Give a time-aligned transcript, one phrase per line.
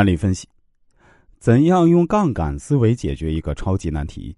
[0.00, 0.48] 案例分析：
[1.38, 4.34] 怎样用杠杆思维解决一个超级难题？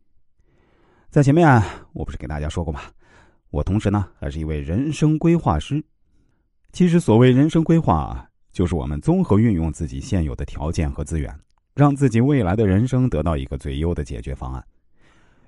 [1.08, 2.80] 在前面我不是给大家说过吗？
[3.50, 5.80] 我同时呢还是一位人生规划师。
[6.72, 11.32] 其实所谓人生规划，就是我们综合运用自己现有的条件和资源，
[11.76, 14.64] 让自己未来的人生得到一个最优的解决方案。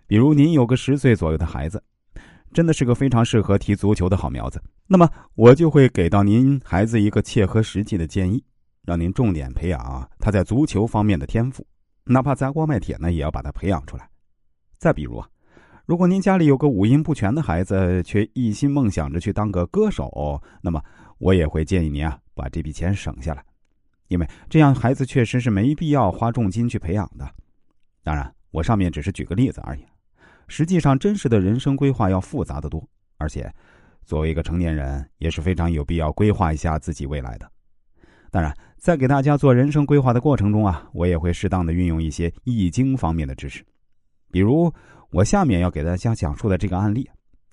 [0.06, 1.82] 比如您有个十岁左右的孩子，
[2.52, 8.44] 真的是个非常适合踢足球的好苗子，那么我就会给到您孩子一个切合实际的建议，
[8.84, 11.66] 让您重点培养他在足球方面的天赋，
[12.04, 14.08] 哪怕砸锅卖铁呢，也要把他培养出来。
[14.78, 15.28] 再比如啊。
[15.86, 20.82] 如果您家里有个五音不全的孩子，却一心梦想着去当个歌手，那么
[21.18, 23.44] 我也会建议您啊，把这笔钱省下来，
[24.08, 27.30] 因为这样孩子确实是没必要花重金去培养的。
[28.02, 29.84] 当然，我上面只是举个例子而已，
[30.48, 32.82] 实际上真实的人生规划要复杂的多，
[33.18, 33.52] 而且
[34.06, 37.50] 作为一个成年人，也是非常有必要规划一下自己未来的。
[38.34, 43.64] 当然，在给大家做人生规划的过程中啊，我也会适当的运用一些易经方面的知识，
[44.32, 44.72] 比如。
[45.12, 47.08] 我下面要给大家讲述的这个案例，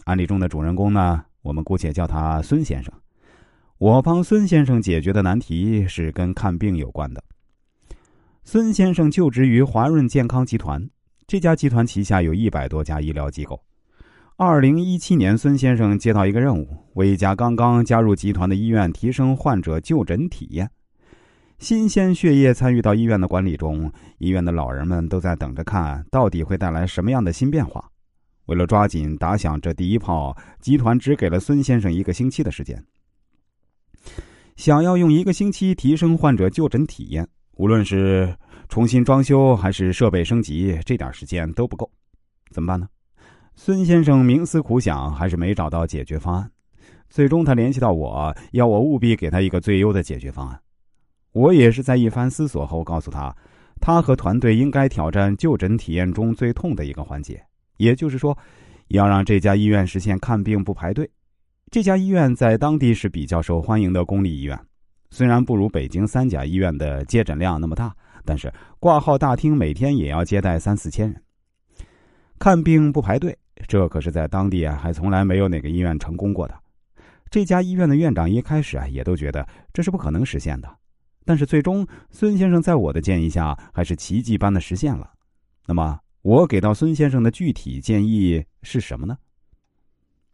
[0.06, 2.92] 案例中的主人公呢，我们姑且叫他孙先生。
[3.78, 7.24] 我帮孙先生解决的难题是跟看病有关的。
[8.44, 10.84] 孙先生就职于华润健康集团，
[11.28, 13.62] 这家集团旗下有一百多家医疗机构。
[14.38, 20.70] 二零一七年，孙先生接到一个任务，为一家刚刚加入集团的医院提升患者就诊体验。
[21.60, 27.88] 新鲜血液参与到医院的管理中，医院的老人们都在等着看到底会带来什么样的新变化。
[28.48, 32.84] 为了抓紧打响这第一炮，集团只给了孙先生一个星期的时间。
[34.56, 38.36] 想要用一个星期提升患者就诊体验，无论是
[38.70, 41.90] 重新装修还是设备升级，这点时间都不够。
[42.50, 42.88] 怎么办呢？
[43.64, 46.50] 孙先生冥思苦想，还是没找到解决方案。
[47.12, 50.60] 最终，他联系到我，要我务必给他一个最优的解决方案。
[51.32, 53.32] 我也是在一番思索后告诉他，
[53.80, 57.40] 他和团队应该挑战就诊体验中最痛的一个环节，
[57.78, 58.36] 也就是说，
[58.88, 61.08] 要让这家医院实现看病不排队。
[61.70, 64.60] 这家医院在当地是比较受欢迎的公立医院，
[65.12, 67.96] 虽然不如北京三甲医院的接诊量那么大，
[68.26, 71.22] 但是挂号大厅每天也要接待三四千人。
[72.40, 76.56] 看病不排队，这可是在当地啊还从来没有哪个医院成功过的。
[77.30, 80.70] 这家医院的院长一开始啊也都觉得这是不可能实现的。
[81.24, 85.12] 但是最终，孙先生在我的建议下，还是奇迹般的实现了。
[85.68, 89.16] 那么，我给到孙先生的具体建议是什么呢？